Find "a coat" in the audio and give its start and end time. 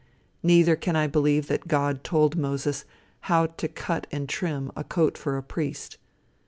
4.75-5.15